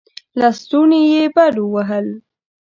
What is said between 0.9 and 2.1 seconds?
يې بډ ووهل.